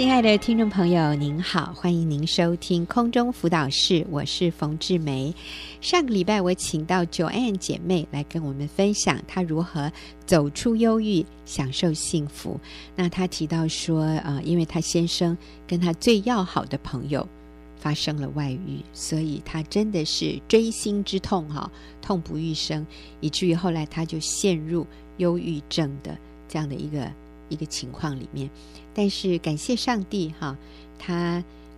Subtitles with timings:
[0.00, 5.34] 亲爱的听众朋友，您好，欢迎您收听空中辅导室，我是冯志梅。
[5.82, 9.92] 上个礼拜我请到 Joanne 姐妹来跟我们分享她如何
[10.24, 12.58] 走出忧郁，享受幸福。
[12.96, 15.36] 那她提到说，呃，因为她先生
[15.66, 17.28] 跟她最要好的朋友
[17.76, 21.70] 发生了外遇，所以她真的是锥心之痛哈，
[22.00, 22.86] 痛不欲生，
[23.20, 24.86] 以至于后来她就陷入
[25.18, 26.16] 忧郁症的
[26.48, 27.12] 这样的一个。
[27.50, 28.48] 一个情况里面，
[28.94, 30.56] 但是感谢上帝哈，
[30.98, 31.14] 他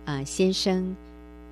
[0.05, 0.95] 啊、呃、先生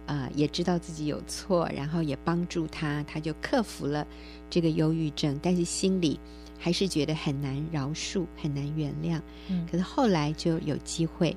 [0.07, 4.07] 啊、呃、也知道自己有错，然后也帮助他，他就克服了
[4.49, 6.17] 这个忧郁症，但是心里
[6.57, 9.19] 还是觉得很难饶恕，很难原谅。
[9.49, 11.35] 嗯，可是后来就有机会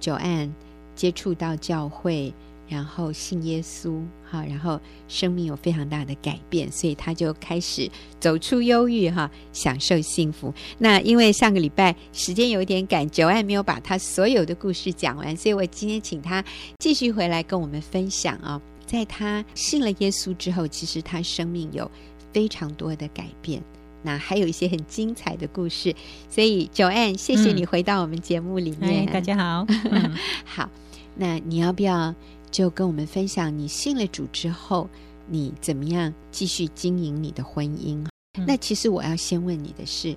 [0.00, 0.50] ，Joanne
[0.96, 2.34] 接触到教会。
[2.66, 10.52] 然后信耶稣，哈，然后生命有非常大的改变，所以他就开始走出忧郁，哈，享受幸福。
[10.78, 16.42] 那因为上个礼拜时间有一点赶，Joanne 没有把他所有的故事讲完，所以我今天请他
[16.78, 18.60] 继续回来跟我们分享啊。
[18.86, 21.90] 在他信了耶稣之后，其实他生命有
[22.32, 23.62] 非常多的改变，
[24.02, 25.94] 那还有一些很精彩的故事。
[26.30, 29.04] 所以 Joanne，谢谢你回到我们节目里面。
[29.04, 30.68] 嗯、大家好，嗯、 好，
[31.16, 32.14] 那你要不要？
[32.54, 34.88] 就跟我们分享，你信了主之后，
[35.26, 38.06] 你怎么样继续经营你的婚姻？
[38.38, 40.16] 嗯、那其实我要先问你的是，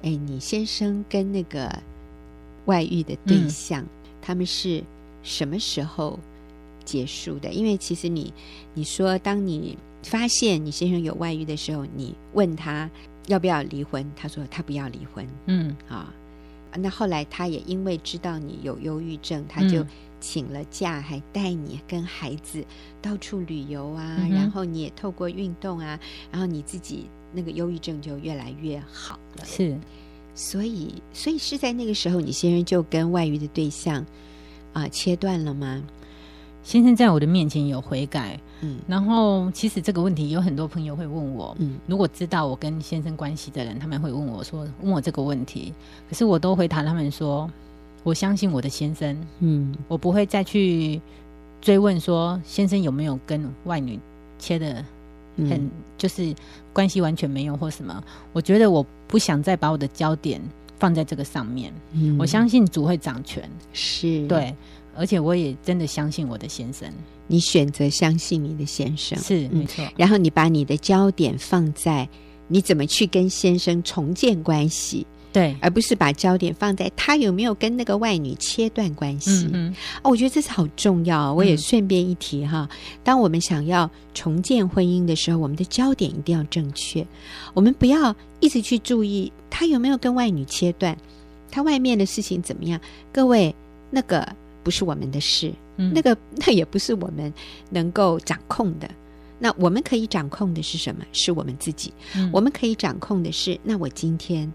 [0.00, 1.70] 哎，你先生跟那个
[2.64, 3.88] 外遇的对象，嗯、
[4.22, 4.82] 他们是
[5.22, 6.18] 什么时候
[6.86, 7.52] 结束的？
[7.52, 8.32] 因为其实你
[8.72, 12.90] 你说，当你发现你先生有外遇的时候，你问他
[13.26, 15.28] 要不要离婚，他说他不要离婚。
[15.44, 16.10] 嗯，啊，
[16.78, 19.84] 那后来他也因为知道你有忧郁症，他就。
[20.26, 22.64] 请了假，还带你跟孩子
[23.02, 26.00] 到处旅游啊，嗯、然后你也透过运动啊，
[26.32, 29.44] 然后你自己那个忧郁症就越来越好了。
[29.44, 29.78] 是，
[30.34, 34.00] 所以，所以是在那个时候，你先生就跟外遇的对象
[34.72, 35.82] 啊、呃、切断了吗？
[36.62, 45.74] 先生在我的面前有悔改，嗯，然后其实这个问题有很多朋友会问我，嗯，如果知道我跟先生关系的人，他们会问我说，问我这个问题，
[46.08, 47.50] 可是我都回答他们说。
[48.04, 51.00] 我相信我的先生，嗯，我不会再去
[51.60, 53.98] 追问说先生有没有跟外女
[54.38, 54.84] 切的
[55.38, 56.32] 很，嗯、就是
[56.72, 58.04] 关系完全没有或什么。
[58.32, 60.40] 我觉得我不想再把我的焦点
[60.78, 61.72] 放在这个上面。
[61.92, 64.54] 嗯，我相信主会掌权，是对，
[64.94, 66.86] 而且我也真的相信我的先生。
[67.26, 72.06] 你选择相信你的先生是没错，然后你把你的焦点放在
[72.48, 75.06] 你怎么去跟先生重建关系。
[75.34, 79.50] 对，而不是把焦点放在他有没有跟那个外女切断关系。
[79.52, 79.74] 嗯
[80.04, 81.34] 我觉得这是好重要。
[81.34, 87.04] 我也顺便一提哈，嗯、当我们想要重建婚姻的时候，我们的焦点一定要正确。
[87.52, 90.96] 我们不要一直去注意他有没有跟外女切断，
[91.50, 92.80] 他外面的事情怎么样。
[93.12, 93.52] 各位，
[93.90, 94.24] 那个
[94.62, 96.16] 不是我们的事，嗯、那个
[96.46, 97.34] 那也不是我们
[97.70, 98.88] 能够掌控的。
[99.40, 101.04] 那我们可以掌控的是什么？
[101.12, 101.92] 是我们自己。
[102.14, 104.48] 嗯、我们可以掌控的是，那我今天。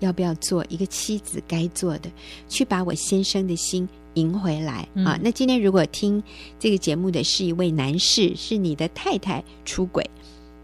[0.00, 2.10] 要不要做一个妻子该做的，
[2.48, 5.18] 去把我先生的心赢回来、嗯、啊？
[5.22, 6.22] 那今天如果听
[6.58, 10.08] 这个节目的是一位男士，是你的太太出轨，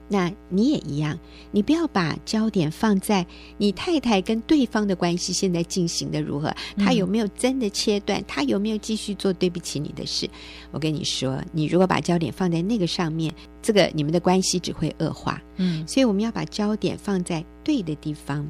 [0.08, 1.18] 那你也一样，
[1.50, 3.26] 你不要把焦点放在
[3.58, 10.28] 你太太跟对方的关系现在进行的如何，他有没有真的切断，他有没有继续做对不起你的事？
[10.70, 13.32] 我跟你说，你如果把焦点放在那个上面，
[13.62, 15.42] 这个你们的关系只会恶化。
[15.56, 18.48] 嗯，所以我们要把焦点放在对的地方。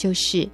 [0.00, 0.48] 就是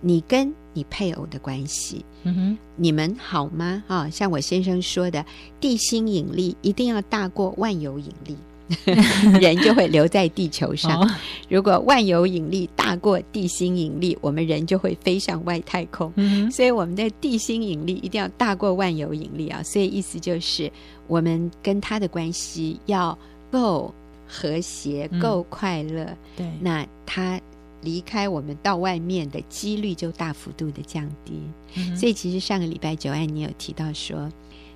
[0.00, 3.84] 你跟你配偶的关系，嗯哼，你们好吗？
[3.88, 5.22] 啊，像我先生说的，
[5.60, 8.36] 地心引力一定要大过万有引力，
[9.38, 10.98] 人就会留在地球上。
[10.98, 11.10] 哦、
[11.50, 16.10] 如果万有引力大过地心引力，我们人就会飞向外太空。
[16.16, 19.62] 嗯，所以我们的地心引力一定要大过万有引力啊！
[19.62, 20.72] 所以意思就是，
[21.06, 23.16] 我们跟他的关系要
[23.50, 23.92] 够
[24.26, 26.04] 和谐、够快乐。
[26.04, 27.38] 嗯、对，那他。
[27.82, 31.40] 离开我们到外面的几率就大幅度的降低，
[31.76, 34.30] 嗯、所以其实上个礼拜 Joanne 你有提到说，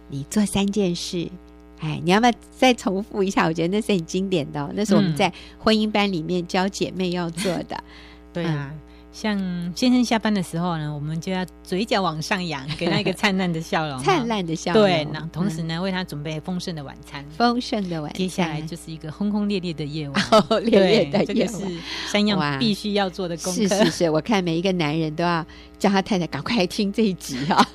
[0.08, 1.28] 你做三件事，
[1.80, 3.46] 哎，你要不要再重复一下？
[3.46, 7.84] 我觉得那是很经典的、哦，那是我们在婚姻班里面教姐妹要做的， 嗯、
[8.32, 8.74] 对啊。
[9.12, 9.36] 像
[9.74, 13.98] 先生下班的时候呢，我们就要嘴角往上扬， 给他一个灿烂的笑容。
[13.98, 14.82] 灿烂的笑容。
[14.82, 17.24] 对，那同时呢，嗯、为他准备丰盛的晚餐。
[17.36, 18.18] 丰盛的晚餐。
[18.18, 20.24] 接下来就是一个轰轰烈烈的夜晚。
[20.30, 21.26] 哦、烈烈的夜晚。
[21.26, 23.66] 这个是三样必须要做的功课。
[23.66, 25.44] 是是是，我看每一个男人都要
[25.78, 27.66] 叫他太太赶快来听这一集啊。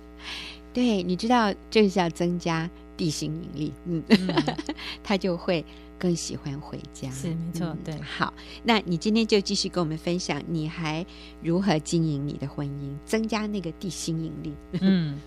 [0.74, 2.68] 对，你知道，这是要增加
[2.98, 3.72] 地心引力。
[3.86, 4.56] 嗯，嗯
[5.02, 5.64] 他就会
[5.98, 7.10] 更喜欢回家。
[7.10, 8.00] 是没错，嗯、对。
[8.00, 8.32] 好，
[8.62, 11.04] 那你今天就继续跟我们分享，你还
[11.42, 14.54] 如何经营你的婚姻，增加那个地心引力？
[14.80, 15.18] 嗯，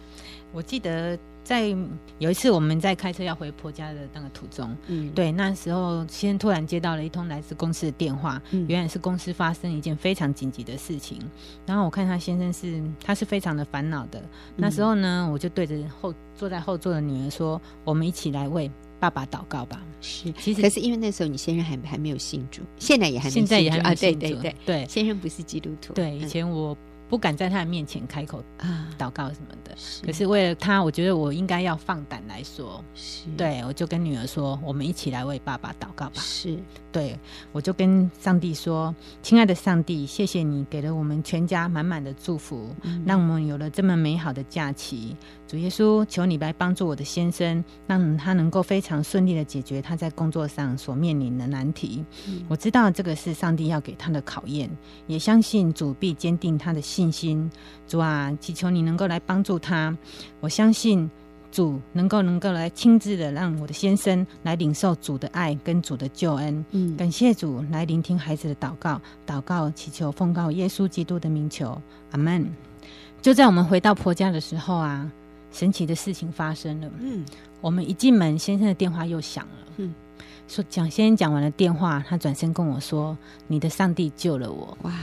[0.51, 1.17] 我记得。
[1.41, 1.75] 在
[2.19, 11.17] 有一次我们在开车要回婆家的那个途中，嗯，对，那时候先突然接到了一通来自公司的电话，嗯，原来是公司发生一件非常紧急的事情。
[11.65, 14.21] 然后我看他先生是他是非常的烦恼的。
[14.55, 18.69] 那时候呢，我就对着后坐在后座的女儿说：“我们一起来为
[18.99, 24.55] 爸爸祷告吧。”是，其实可是因为那时候你先生还还没有信主，现在也还没现在也还没信主，对对对。
[24.65, 26.77] 对，先生不是基督徒，对，以前我。
[27.09, 32.83] 不敢在他的面前开口啊祷告什么的，是可是为了他，我觉得我应该要放胆来说。
[32.93, 36.21] 是，对，我就跟女儿说，我们一起来为爸爸祷告吧。
[36.21, 36.57] 是，
[36.91, 37.17] 对，
[37.51, 45.15] 我就跟上帝说，亲爱的上帝，谢谢你给了我们全家满满的祝福，嗯、让我们有了这么美好的假期。
[45.47, 52.05] 主耶稣，求你来帮助我的先生，让他能够非常顺利的解决他在工作上所面临的难题。
[52.27, 54.69] 嗯、我知道这个是上帝要给他的考验，
[55.07, 57.47] 也相信主必坚定他的信心。
[57.87, 59.95] 主啊，祈求你能够来帮助他。
[60.39, 61.07] 我相信
[61.51, 66.65] 主能够能够来亲自的让我的先生来领受主的爱跟主的救恩。
[66.71, 71.79] 嗯，感谢主来聆听孩子的祷告，祷告祈求奉告耶稣基督的名求，
[72.11, 72.49] 阿门。
[73.21, 75.09] 就在我们回到婆家的时候啊。
[75.51, 76.87] 神奇的事情发生了。
[76.99, 77.25] 嗯，
[77.59, 79.73] 我们一进门，先生的电话又响了。
[79.77, 79.95] 嗯，
[80.47, 83.17] 说讲先生讲完了电话，他转身跟我说
[83.49, 84.93] ：“你的上帝救了我。”哇，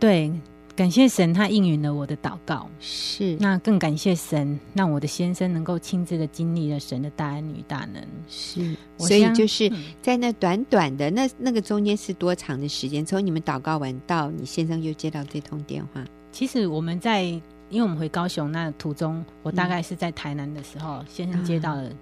[0.00, 0.32] 对，
[0.78, 2.70] 感谢神，他应允了我的祷告。
[2.78, 8.00] 是，那更感谢神，让我的先生能够亲自的经历了神的大恩与大能。
[8.28, 9.68] 是，所以就是
[10.00, 13.04] 在那短短的那那个中间是多长的时间？
[13.04, 17.40] 从你们祷告完到你先生又接到这通电话，其实我们在。
[17.70, 21.92] 因为我们回高雄那途中，我大概是在台南的时候，嗯、先生接到了。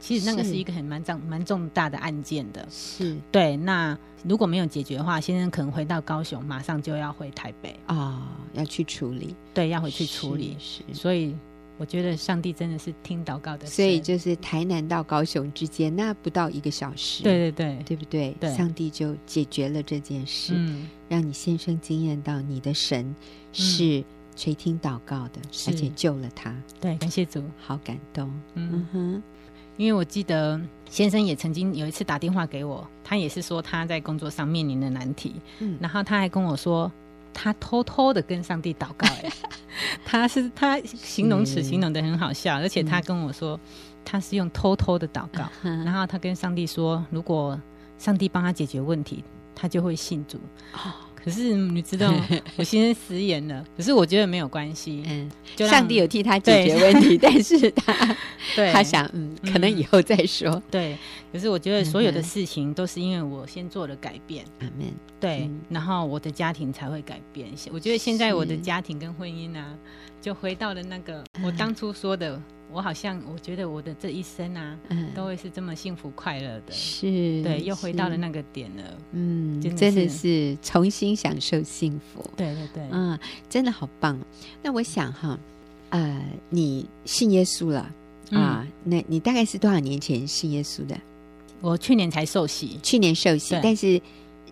[0.00, 3.56] 其实那个是一个很蛮重蛮重大的案件的，是对。
[3.56, 8.22] 那如果没有解决的话，先生可能回到高雄，马上就要回台北啊、哦，
[8.54, 9.36] 要去处理。
[9.52, 10.56] 对，要回去处理。
[10.58, 11.36] 是，是所以
[11.76, 13.66] 我觉得上帝真的是听祷告的。
[13.66, 17.22] 所以就是台南到高雄之间，那不到一个小时。
[17.22, 18.34] 对对对，对不对？
[18.40, 23.14] 对，上帝就解决了这件事，嗯、让你先生经验到你的神
[23.52, 24.04] 是、嗯。
[24.36, 26.54] 垂听祷告的，而且救了他。
[26.80, 28.32] 对，感谢主，好感动。
[28.54, 29.22] 嗯哼，
[29.76, 35.34] 因为我记得先生也曾经有一次打电话给我，他也是说他在工作上面临的难题。
[35.58, 36.90] 嗯，然后他还跟我说，
[37.32, 39.06] 他偷偷的跟上帝祷告。
[39.06, 39.32] 哎，
[40.04, 43.58] 他是他形容词形容的很好笑，而且他跟我说
[44.04, 45.48] 他是用偷偷的祷告。
[45.62, 47.58] 然后他跟上帝说，如果
[47.96, 49.24] 上帝帮他解决问题，
[49.54, 50.38] 他就会信主。
[51.22, 52.12] 可是你知道，
[52.56, 53.64] 我先生食言了。
[53.76, 58.16] 可是我觉得没有关系，嗯，就上帝有替他解决问题，但是他，
[58.56, 60.62] 对，他想，嗯，可能以后再说。
[60.70, 60.96] 对，
[61.32, 64.44] 可是我觉得所有的事情都是因为我先做了改变，
[65.18, 67.48] 对，然后我的家庭才会改变。
[67.70, 69.74] 我觉得现在我的家庭跟婚姻啊，
[70.20, 72.40] 就回到了那个我当初说的。
[72.72, 77.06] 我好像我觉得我的这一生啊，嗯，都会是这么幸福快乐的，是，
[77.42, 78.82] 对，又回到了那个点了，
[79.12, 83.18] 嗯，真的是重新享受幸福，对对对，嗯，
[83.48, 84.18] 真的好棒。
[84.62, 85.38] 那我想哈，
[85.90, 87.90] 呃，你信耶稣了
[88.30, 88.66] 啊？
[88.84, 90.96] 那你大概是多少年前信耶稣的？
[91.60, 94.00] 我去年才受洗，去年受洗，但是。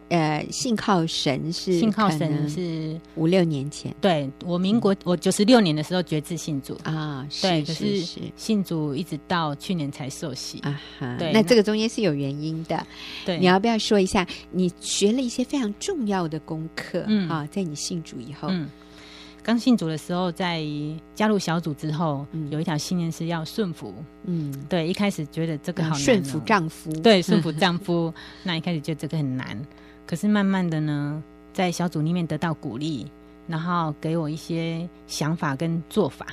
[0.08, 6.74] 呃，信靠神是信靠神是五六年前，对，我民国我九十六年的时候决志信主。
[6.82, 8.00] 啊，对，可是
[8.34, 10.60] 信主一直到去年才受洗。
[10.60, 12.86] 啊哈，对，那这个中间是有原因的，
[13.26, 14.26] 对，你要不要说一下？
[14.50, 17.28] 你学了一些非常重要的功课，嗯。
[17.28, 18.66] 啊，在你信主以后，嗯，
[19.42, 20.64] 刚信主的时候，在
[21.14, 28.12] 加入小组之后，有一条信念是要顺服，嗯，对，一开始觉得这个好难，顺服丈夫，对，顺 服丈夫，
[28.42, 29.60] 那一开始觉得这个很难。
[30.08, 31.22] 可是慢慢的呢，
[31.52, 33.06] 在小组里面得到鼓励，
[33.46, 36.26] 然后给我一些想法跟做法，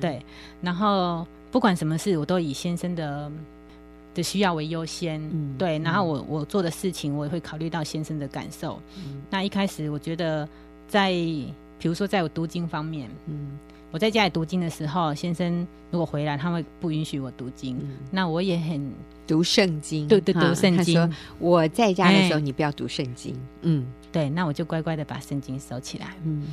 [0.00, 0.24] 对，
[0.62, 3.30] 然后不管什么事，我都以先生的
[4.14, 8.80] 的需要为优先，嗯，对，然后我我做的事情，我也会考虑到先生的感受。
[8.96, 10.48] 嗯，那一开始我觉得
[10.88, 11.12] 在，在
[11.78, 13.58] 比如说在我读经方面，嗯。
[13.92, 17.76] 我在家里读经的时候，先生如果回来，他会不允许我读经。
[17.78, 18.90] 嗯、那我也很
[19.26, 20.94] 读圣经，对对，读圣经。
[20.94, 23.38] 他说我在家的时候，你不要读圣经。
[23.60, 26.16] 嗯，对，那我就乖乖的把圣经收起来。
[26.24, 26.46] 嗯，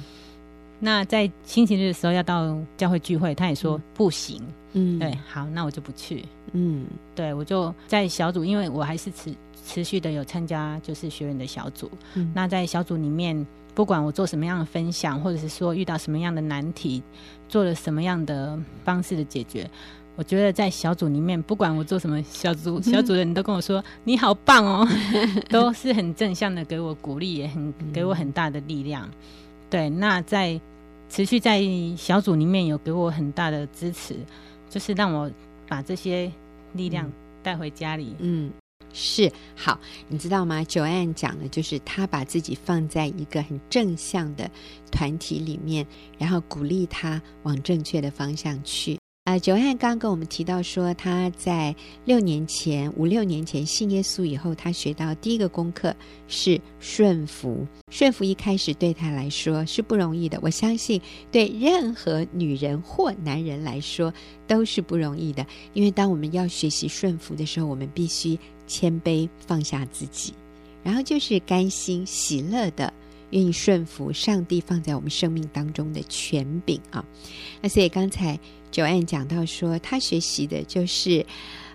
[0.79, 4.43] 那在星期日的时候要到教会聚会，他也说、嗯、不行。
[4.73, 6.25] 嗯，对，好，那我就不去。
[6.51, 9.33] 嗯，对，我就在小组，因为我还是持
[9.65, 11.89] 持续的有参加就是学员的小组。
[12.15, 13.47] 嗯，那在小组里面。
[13.79, 17.01] 不管我做什么样的分享，或者是说遇到什么样的难题，
[17.47, 19.71] 做了什么样的方式的解决，
[20.17, 24.85] 我觉得在小组里面，不管我做什么，小组小组的人都跟我说你好棒哦，
[25.47, 29.09] 都是很正向的给我鼓励，也很给我很大的力量。
[29.69, 30.59] 对，那在
[31.07, 31.63] 持续在
[31.95, 34.13] 小组里面有给我很大的支持，
[34.69, 35.31] 就是让我
[35.69, 36.29] 把这些
[36.73, 37.09] 力量
[37.41, 38.13] 带回家里。
[38.19, 38.51] 嗯。
[38.93, 44.49] 是好，你知道吗？Joanne 讲的就是他把自己放在一个很正向的
[44.91, 45.85] 团体里面，
[46.17, 48.97] 然后鼓励他往正确的方向去。
[49.25, 55.95] 啊，Joanne 刚刚跟我们提到说，他在六年前、五六年前信耶稣以后，他学到第一个功课
[56.27, 57.67] 是顺服。
[57.91, 60.99] 顺服一开始对他来说是不容易的，我相信
[61.31, 64.11] 对任何女人或男人来说
[64.47, 65.45] 都是不容易的。
[65.73, 68.39] 因为当我们要学习顺服的时候，我们必须
[68.69, 70.33] 谦卑放下自己，
[70.81, 72.93] 然后就是甘心喜乐的
[73.31, 77.03] 愿意顺服上帝放在我们生命当中的权柄啊。
[77.61, 78.39] 那所以刚才。
[78.71, 81.21] Joanne 讲到说，他学习的就是，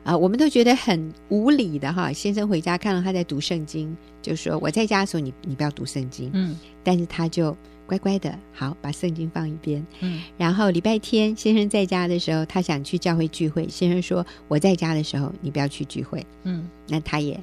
[0.05, 2.13] 啊、呃，我们都觉得很无理的哈。
[2.13, 7.51] 先生回家看到他在读圣经，就说：“我在家的时候你，你你不要读圣经。”嗯，但是他就
[7.87, 9.85] 乖乖的，好把圣经放一边。
[10.00, 17.38] 嗯，然后礼拜天先生在家的时候，他想去教会聚会，先生说：“我在家的时候，你不要去聚会。”嗯，那他也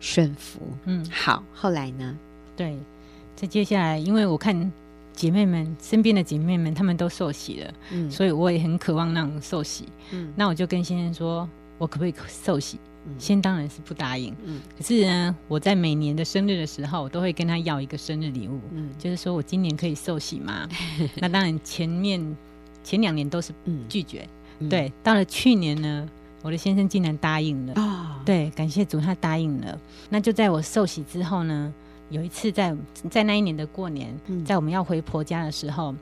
[0.00, 0.60] 顺服。
[0.84, 2.16] 嗯，好，后来呢？
[2.56, 2.76] 对，
[3.36, 4.70] 这接下来，因为我看。
[5.18, 12.78] 姐妹们，身边的姐妹们，她们都受洗了，嗯，所以我也很渴望那种受洗，嗯，那我就跟先生说，我可不可以受洗？
[13.08, 20.68] 嗯，先当然是不答应，嗯，可是呢，我在每年的生日的时候，我都会跟他要一个生日礼物，嗯，就是说我今年可以受洗吗？
[21.16, 22.36] 那当然前面
[22.84, 23.52] 前两年都是
[23.88, 26.08] 拒绝，嗯，对，到了去年呢，
[26.42, 29.78] 我的先生竟然答应了，哦，对，感谢主，他答应了，
[30.10, 31.72] 那就在我受洗之后呢。
[32.10, 32.74] 有一次在
[33.10, 35.98] 在那一年的过年，在我们要回婆家的时候，嗯、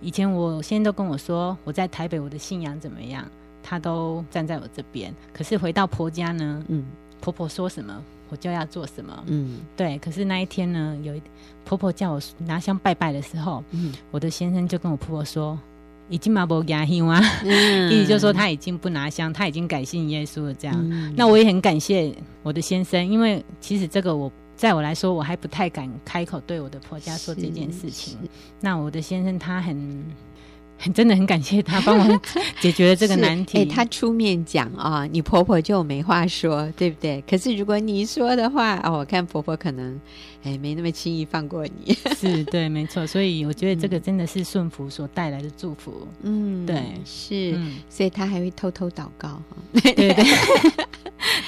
[0.00, 3.22] 以前我先生都跟我说，我在台北我的信仰怎么样，
[3.62, 5.14] 他都站在我这边。
[5.32, 6.84] 可是回到婆家呢，嗯，
[7.20, 9.98] 婆婆说什么我就要做什么，嗯，对。
[9.98, 11.22] 可是那一天呢，有一
[11.64, 15.58] 婆婆叫我拿香拜拜的时候，嗯，我的先生就跟我婆婆说，
[16.08, 17.20] 已经嘛不拿香啊，
[17.90, 20.54] 意思就是说他已经不拿香，他已经改信耶稣了。
[20.54, 24.30] 这样，嗯、那我也很感谢我的先生，因为其实这个我。
[24.54, 28.16] 在我来说，我还不太敢开口对我的婆家说这件事情。
[28.60, 30.04] 那我的先生他很很
[30.94, 32.20] 真的很感谢他帮我
[32.60, 33.58] 解决了这个 难题。
[33.58, 37.22] 哎、欸，他出面讲啊、哦，你婆婆就没话说，对不对？
[37.28, 40.00] 可是如果你说的话，哦，我看婆婆可能
[40.42, 41.96] 哎没那么轻易放过你。
[42.16, 43.06] 是对，没错。
[43.06, 46.06] 所以我觉得这个真的是顺服所带来的祝福。
[46.22, 47.52] 嗯，对，是。
[47.56, 49.56] 嗯、所以他还会偷偷祷告哈。
[49.82, 50.24] 对对对。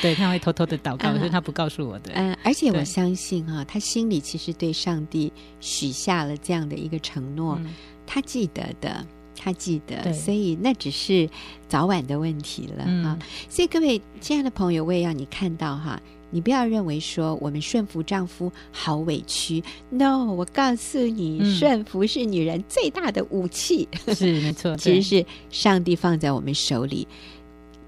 [0.01, 2.13] 对，他会偷偷的祷告，可是他不告诉我的。
[2.15, 7.73] 嗯，而且我相信哈、啊，他心里其实对上帝许下了这样的一个承诺，嗯、
[8.07, 9.05] 他记得的，
[9.37, 11.29] 他记得，所以那只是
[11.69, 13.19] 早晚的问题了啊。
[13.49, 16.01] 所以各位亲爱的朋友，我也要你看到哈，
[16.31, 27.07] 你不要认为说我们顺服丈夫好委屈，no，我告诉你，嗯、顺服是女人最大的武器，是没错， 其实是上帝放在我们手里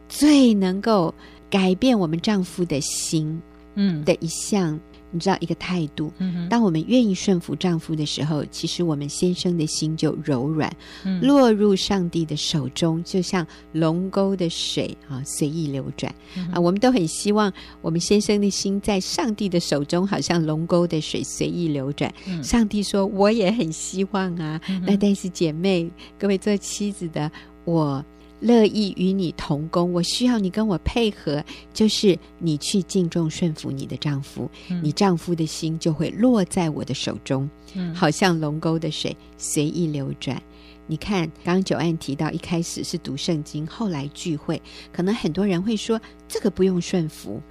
[0.09, 1.15] 最能够。
[1.49, 3.41] 改变我们丈夫的心，
[3.77, 6.13] 嗯，的一项，嗯、你知道一个态度。
[6.19, 16.15] 嗯，当我们愿意顺服丈夫的时候，其实我们先生的心就柔软，嗯、落入上帝的手中，就像龙沟的水啊，随意流转。
[16.37, 22.13] 嗯、啊，我们都很希望我们先生的心在上帝的手中，好像龙沟的水随意流转。
[22.27, 24.61] 嗯、上帝说：“我也很希望啊。
[24.69, 27.31] 嗯”那但是姐妹，各位做妻子的，
[27.65, 28.05] 我。
[28.41, 40.41] 乐意与你同工，我需要你跟我配合，就是你去敬重顺服你的丈夫，嗯、你丈夫的心就会落在我的手中，嗯、好像龙沟的水随意流转。
[40.87, 44.61] 你看，刚刚 Joanne 提到一开始是读圣经，后来聚会，
[44.93, 47.43] 可能很多人会说这个不用顺服。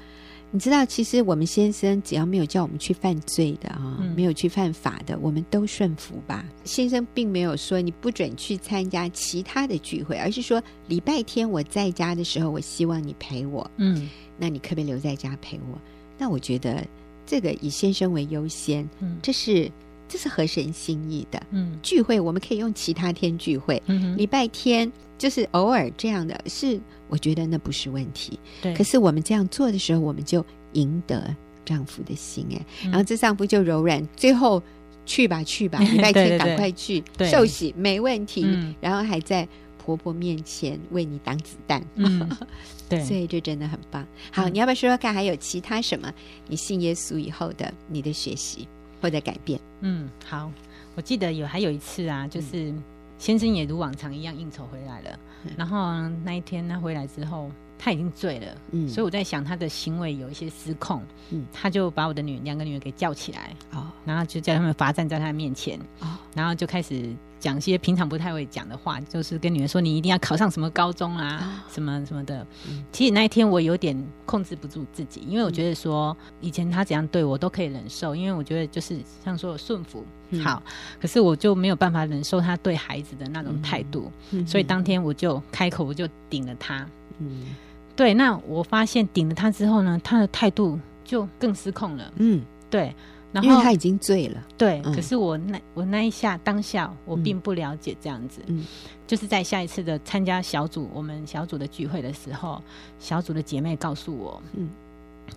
[0.51, 6.45] 你知道，其实我们先生只要没有叫我们去犯罪的啊，嗯、没有去犯法的，我们都顺服吧。
[6.63, 13.69] 先生并没有说你不准去参加其他的聚会，而是说礼拜天我在家的时候，我希望你陪我。
[13.77, 15.77] 嗯，那你可不可以留在家陪我？
[16.17, 16.85] 那我觉得
[17.25, 19.69] 这个以先生为优先，嗯，这是
[20.07, 21.41] 这是合神心意的。
[21.51, 23.81] 嗯，聚会我们可以用其他天聚会，
[24.17, 26.79] 礼拜天就是偶尔这样的是。
[27.07, 28.73] 我觉得那不是问题，对。
[28.73, 30.43] 可是我们这样做的时候，我们就
[30.73, 31.33] 赢得
[31.63, 34.61] 丈夫的心哎，嗯、然后这丈夫就柔软，最后
[35.05, 39.47] 去吧去吧， 礼拜天赶快去受洗没问题，嗯、然后还在
[39.77, 42.27] 婆婆面前为你挡子弹，嗯、
[42.89, 44.03] 对，所以这真的很棒。
[44.31, 46.11] 好，嗯、你要不要说说看，还有其他什么？
[46.47, 48.67] 你信耶稣以后的你的学习
[49.05, 49.59] 或者改变？
[49.81, 50.51] 嗯，好，
[50.95, 52.73] 我记得有还有一次啊，就是。
[53.17, 55.19] 先生也如往常一样应酬回来了。
[55.45, 67.15] 嗯、然后那一天他回来之后，他已经醉了，嗯，所以我在想他的行为有一些失控，嗯，他就把我的女两个女儿给叫起来，哦，然后就叫他们罚站在他面前，哦，然后就开始。
[67.45, 72.43] 讲些平常不太会讲的话，就是跟女儿说：“你一定要考上什么高中啊，什么什么的。”
[72.91, 80.03] 其实那一天我有点控制不住自己，因为我觉得说以前他怎样对我都可以忍受，因为我觉得就是像说顺服
[80.43, 80.63] 好，
[80.99, 84.11] 可是我就没有办法忍受他对孩子的那种态度，
[84.47, 86.83] 所以当天我就开口我就顶了他。
[87.19, 87.55] 嗯，
[87.95, 92.11] 对，那我发现顶了他之后呢，他的态度就更失控了。
[92.15, 92.91] 嗯，对。
[93.35, 94.81] 然后因为他已经醉了，对。
[94.85, 98.41] 嗯、可是我那我那一下当下，我并不了解这样子。
[98.47, 98.65] 嗯，
[99.05, 102.63] 就是在下一次的参加小组，我们小组的聚会的时候，
[102.97, 104.69] 小组的姐妹告诉我，嗯，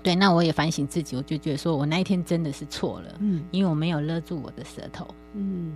[0.00, 0.14] 对。
[0.14, 5.72] 那我也反省自己，我就觉得说我那一天真的是错了，嗯，因为我没有勒住我的舌头，嗯，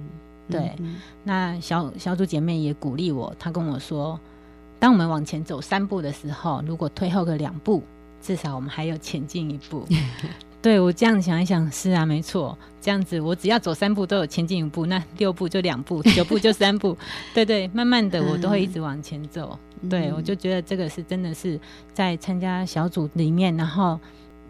[0.48, 0.70] 对。
[0.78, 4.16] 嗯、那小小组姐妹也鼓励我，她跟我说，
[4.78, 7.82] 当我们往前走三步的时候，如果退后个两步，
[8.20, 9.84] 至少我们还有前进一步。
[10.62, 16.96] 对，我这样想一想，是啊，没错，这样子我只要走三步都有前进一步，那六步就两步， 九步就三步，
[17.34, 19.58] 对对，慢慢的我都会一直往前走。
[19.80, 21.58] 嗯、对，我就觉得这个是真的是
[21.92, 23.98] 在参加小组里面，然后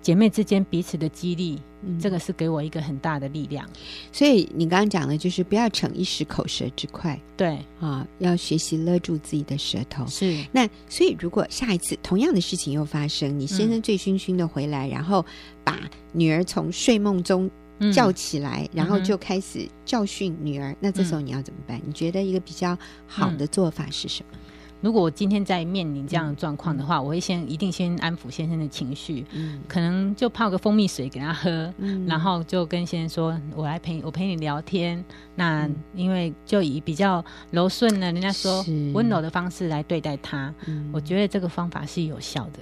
[0.02, 1.58] 姐妹之间彼此的激励。
[1.84, 3.68] 嗯这个是给我一个很大的力量，
[4.12, 10.06] 所以你刚刚讲的，就是不要逞一时口舌之快，对啊，要学习勒住自己的舌头。
[10.06, 15.26] 是，那所以如果下一次同样的事情又发生，你先生醉醺醺的回来，嗯、然后
[15.64, 15.76] 把
[16.12, 17.50] 女儿从睡梦中
[17.92, 21.82] 叫起来，嗯、然后就开始教训女儿，嗯、那这时候你要怎么办？
[21.84, 22.78] 你觉得一个比较
[23.08, 24.38] 好的做法是什么？
[24.82, 35.02] 如果我今天在面临这样的状况的话，嗯、我会先一定先安抚先生的情绪，嗯，可能就泡个蜂蜜水给他喝，嗯，然后就跟先生说：“我来陪我陪你聊天。”
[35.34, 38.62] 那因为就以比较柔顺的，人家说
[38.92, 42.58] 温柔的方式来对待他，嗯、我觉得这个方法是有效的。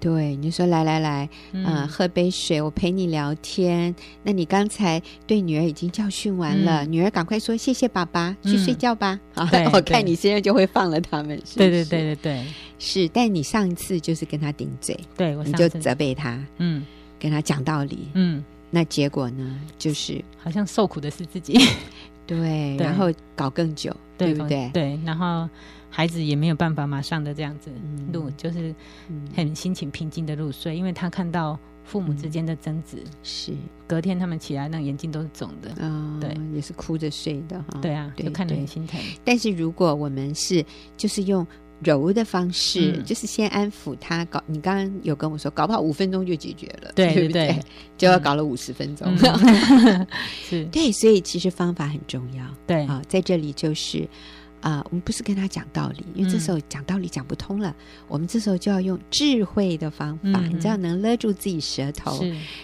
[0.00, 3.94] 对，你就说来来来，嗯、呃，喝杯水，我陪你聊天。
[4.22, 9.20] 那你刚才对女儿已经教训完了，嗯、女儿赶快说谢谢爸爸，去睡觉吧。
[9.34, 11.36] 好，我看你现在就会放了他们。
[11.44, 12.46] 是是对对对对对，
[12.78, 13.06] 是。
[13.08, 16.82] 但你上一次就是跟他顶嘴，对，我你就责备他，嗯，
[17.18, 21.60] 跟他讲道理，嗯，那结果呢，就是好像受苦的是自己，
[22.26, 24.70] 对，然后搞更久，对，对不对？
[24.72, 25.46] 对，然后。
[25.90, 27.70] 孩子也没有办法马上的这样子
[28.12, 28.72] 入，就是
[29.34, 33.52] 很心情平静的入睡，因为他看到父母之间的争执，是。
[33.88, 39.00] 隔天他们起来那眼睛都是肿的，啊对，也是哭着睡的哈，对啊，就看得很心疼。
[39.24, 40.64] 但是如果我们是
[40.96, 41.44] 就是用
[41.82, 47.58] 柔的方式，就是先安抚他，搞你刚刚有跟我说，搞不好五分钟就解决了，对不对？
[47.98, 49.12] 就要搞了五十分钟，
[50.48, 52.86] 是，对，所以其实方法很重要，对。
[52.86, 54.08] 啊，在这里就是。
[54.60, 57.70] 啊、呃，我们不是跟他讲道理，因为这时候讲道理讲不通了。
[57.70, 57.74] 嗯、
[58.08, 62.20] 我们这时候就要用智慧的方法，嗯、你知道，能勒住自己舌头，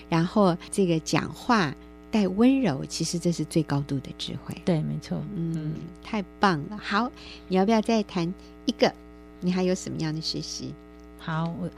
[0.08, 1.74] 然后这个讲话
[2.10, 4.54] 带温柔，其实这是最高度的智慧。
[4.64, 5.20] 对，没错。
[5.34, 6.78] 嗯，嗯太棒了。
[6.78, 7.10] 好，
[7.48, 8.32] 你要不要再谈
[8.66, 8.92] 一个？
[9.40, 10.74] 你还有什么样的学习？
[11.26, 11.68] 好，我。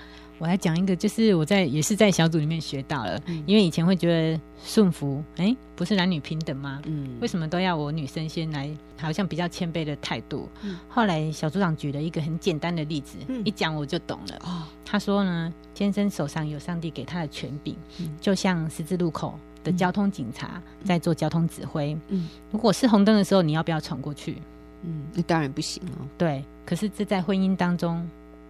[0.41, 6.81] 我来讲一个，就是我在也是在小组里面学到了，嗯、因为以前会觉得顺服，哎、欸，不是男女平等吗？
[6.87, 8.71] 嗯，为什么都要我女生先来？
[9.01, 10.49] 好像比较谦卑的态度。
[10.63, 14.37] 嗯、后来小组长举了一个很简单的例子，嗯、一讲我就懂了。
[14.45, 21.99] 哦，他说呢，先生手上有上帝给他的权柄，嗯、就像十字路口的交通警察在做交通指挥。
[22.11, 24.41] 嗯，如果是红灯的时候，你要不要闯过去？
[24.85, 26.07] 嗯，那当然不行哦。
[26.17, 28.09] 对，可是这在婚姻当中。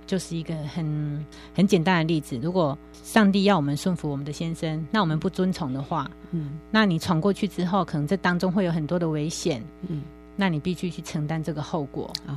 [0.08, 2.36] 就是一个很很简单的例子。
[2.42, 10.02] 如果上帝要我们顺服我们的先生，那我们不遵从的话，嗯，那你闯过去之后，可能这当中会有很多的危险，嗯，
[10.34, 12.10] 那你必须去承担这个后果。
[12.26, 12.34] 哦，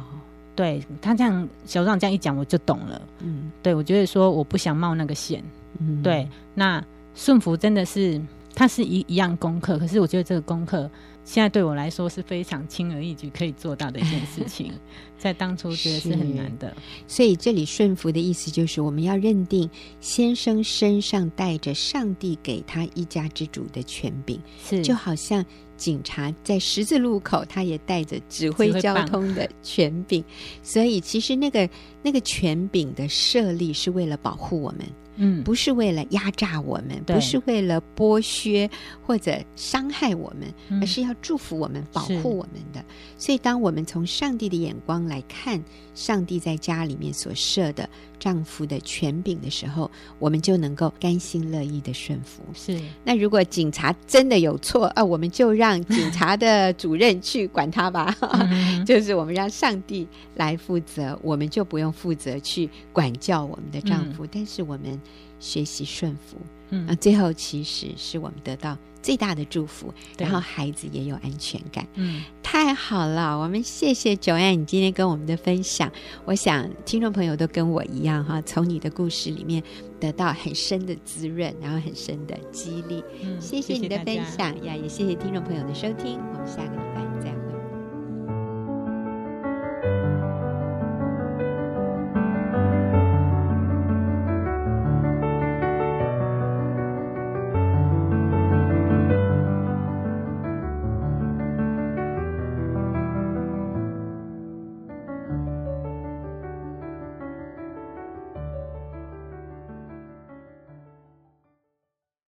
[0.56, 3.02] 对他这样，小组长这样一讲，我就懂了。
[3.20, 5.44] 嗯，对我觉得说我不想冒那个险。
[5.80, 6.84] 嗯，对，那
[7.16, 8.22] 顺服真的是，
[8.54, 10.90] 它是一一样功课，可是我觉得这个功课。
[11.24, 14.74] 现在对我来说是非常轻而易举可以做到的一件事情，
[15.20, 16.76] 在当初觉得是很难的。
[17.08, 25.46] 所以这里顺服的意思就是，我们要认定先生身上带着上帝给他一家之主的权柄，是就好像
[25.78, 30.26] 警察在十字路口，他也带着指挥交通的权柄。
[30.64, 31.70] 所以其实那个
[32.02, 34.80] 那个权柄的设立是为了保护我们。
[35.24, 38.68] 嗯，不是为了压榨我们，不是为了剥削
[39.06, 42.84] 或者伤害我们，而是要祝福我们、保护我们的。
[43.18, 52.42] 所以，当我们从上帝的眼光来看上帝在家里面所设的丈夫的权柄的时候，我们就能够甘心乐意的顺服。
[52.56, 52.80] 是。
[53.04, 58.16] 那如果警察真的有错啊，我们就让警察的主任去管他吧。
[58.88, 64.26] 就是我们让上帝来负责，我们就不用负责去管教我们的丈夫。
[64.26, 65.00] 嗯、但是我们
[65.42, 66.38] 学习顺服，
[66.70, 73.38] 嗯，啊，最后其实是我们得到最大的祝福，然后孩子也有安全感，嗯，太好了。
[73.38, 75.92] 我们谢谢 Joanne 你今天跟我们的分享。
[76.24, 79.62] 我想听众朋友都跟我一样哈，从你的故事里面
[80.00, 83.04] 得到很深的滋润，然后很深的激励。
[83.24, 86.20] 嗯，谢谢你的分享呀，也谢谢听众朋友的收听。
[86.34, 86.91] 我们下个礼拜。